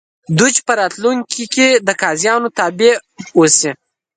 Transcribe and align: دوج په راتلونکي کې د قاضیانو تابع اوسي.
دوج 0.37 0.55
په 0.65 0.73
راتلونکي 0.79 1.43
کې 1.53 1.67
د 1.87 1.89
قاضیانو 2.01 2.49
تابع 2.57 2.93
اوسي. 3.37 3.71